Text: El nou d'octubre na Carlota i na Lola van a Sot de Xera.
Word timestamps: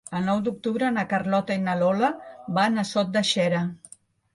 El 0.19 0.23
nou 0.27 0.39
d'octubre 0.47 0.89
na 0.95 1.03
Carlota 1.11 1.59
i 1.59 1.63
na 1.67 1.77
Lola 1.85 2.13
van 2.59 2.87
a 2.87 2.91
Sot 2.97 3.17
de 3.19 3.29
Xera. 3.37 3.67